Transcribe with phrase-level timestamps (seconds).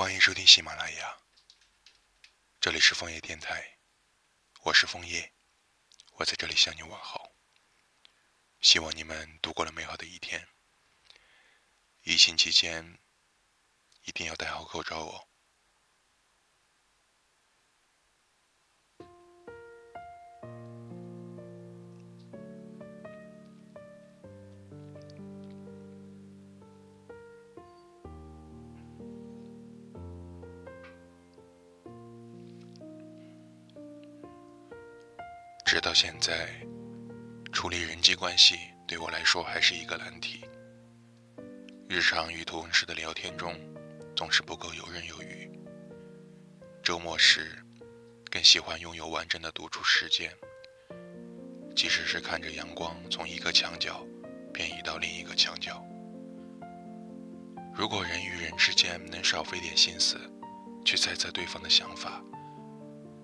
[0.00, 1.18] 欢迎收听喜马拉雅，
[2.58, 3.76] 这里是枫叶电台，
[4.62, 5.34] 我是枫叶，
[6.12, 7.34] 我在这里向你问好。
[8.62, 10.48] 希望你们度过了美好的一天。
[12.00, 12.98] 疫情期间
[14.04, 15.28] 一定要戴好口罩哦。
[35.72, 36.48] 直到现在，
[37.52, 40.40] 处理人际关系对我来说还是一个难题。
[41.88, 43.54] 日常与同事的聊天中，
[44.16, 45.48] 总是不够游刃有余。
[46.82, 47.56] 周末时，
[48.32, 50.36] 更喜欢拥有完整的独处时间，
[51.76, 54.04] 即使是看着阳光从一个墙角
[54.52, 55.80] 偏移到另一个墙角。
[57.72, 60.18] 如果人与人之间能少费点心思，
[60.84, 62.20] 去猜测对方的想法，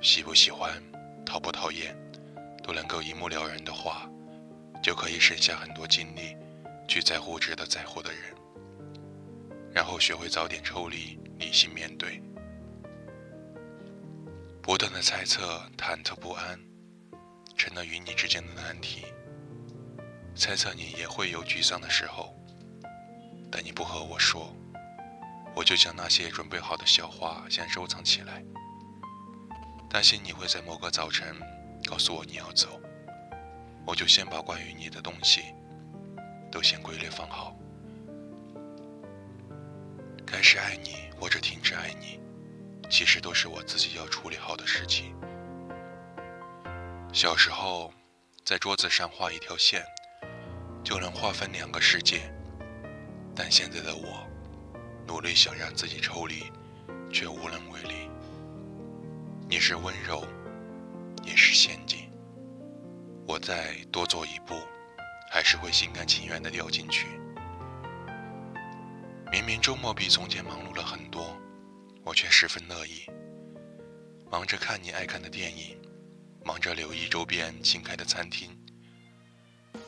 [0.00, 0.82] 喜不喜欢，
[1.26, 1.94] 讨不讨厌。
[2.62, 4.08] 都能够一目了然的话，
[4.82, 6.36] 就可以省下很多精力，
[6.88, 8.20] 去在乎值得在乎的人，
[9.72, 12.22] 然后学会早点抽离，理性面对。
[14.62, 16.60] 不断的猜测，忐忑不安，
[17.56, 19.06] 成了与你之间的难题。
[20.34, 22.34] 猜测你也会有沮丧的时候，
[23.50, 24.54] 但你不和我说，
[25.56, 28.44] 我就将那些准备好的笑话先收藏起来，
[29.88, 31.34] 担心你会在某个早晨。
[31.90, 32.80] 告诉我你要走，
[33.84, 35.52] 我就先把关于你的东西
[36.48, 37.52] 都先归类放好。
[40.24, 42.20] 开始爱你或者停止爱你，
[42.88, 45.16] 其实都是我自己要处理好的事情。
[47.12, 47.92] 小时候，
[48.44, 49.84] 在桌子上画一条线，
[50.84, 52.32] 就能划分两个世界，
[53.34, 54.24] 但现在的我，
[55.08, 56.44] 努力想让自己抽离，
[57.12, 58.08] 却无能为力。
[59.48, 60.24] 你是温柔。
[61.60, 62.10] 也是陷阱。
[63.26, 64.54] 我再多做一步，
[65.30, 67.06] 还是会心甘情愿地掉进去。
[69.30, 71.36] 明明周末比从前忙碌了很多，
[72.02, 73.04] 我却十分乐意。
[74.30, 75.76] 忙着看你爱看的电影，
[76.44, 78.50] 忙着留意周边新开的餐厅，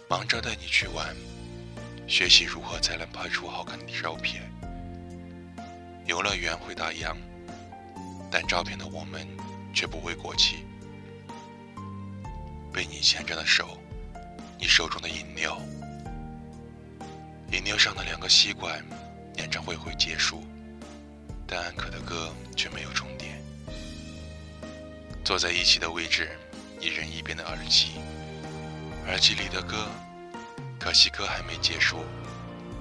[0.08, 1.16] 忙着带你去玩，
[2.06, 4.42] 学习如何才能拍出好看的照片。
[6.06, 7.16] 游乐园会打烊，
[8.30, 9.26] 但照片的我们
[9.72, 10.64] 却不会过期。
[12.72, 13.78] 被你牵着的手，
[14.58, 15.60] 你手中的饮料，
[17.52, 18.82] 饮料上的两个吸管，
[19.36, 20.42] 演唱会会结束，
[21.46, 23.40] 但安可的歌却没有重叠。
[25.22, 26.30] 坐在一起的位置，
[26.80, 28.00] 一人一边的耳机，
[29.06, 29.86] 耳机里的歌，
[30.80, 32.04] 可惜歌还没结束，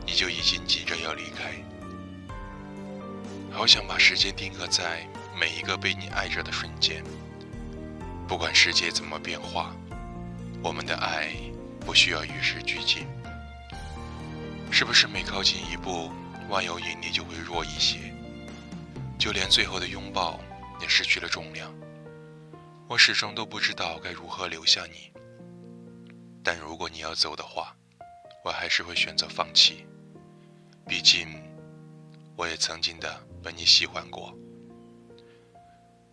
[0.05, 1.51] 你就已经急着要离开。
[3.51, 5.05] 好想把时间定格在
[5.37, 7.03] 每一个被你爱着的瞬间。
[8.25, 9.75] 不管世界怎么变化，
[10.63, 11.33] 我们的爱
[11.79, 13.07] 不需要与时俱进。
[14.71, 16.11] 是不是每靠近一步，
[16.49, 18.13] 万有引力就会弱一些？
[19.19, 20.39] 就连最后的拥抱
[20.79, 21.73] 也失去了重量。
[22.87, 25.11] 我始终都不知道该如何留下你。
[26.43, 27.75] 但如果你要走的话，
[28.43, 29.85] 我还是会选择放弃。
[30.87, 31.41] 毕竟，
[32.35, 34.35] 我也曾经的被你喜欢过。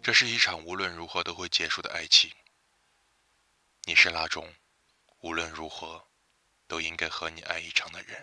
[0.02, 2.30] 这是一场无论如何都会结束的爱情。
[3.88, 4.54] 你是那种
[5.20, 6.10] 无论如何
[6.66, 8.22] 都应该和你爱一场的人。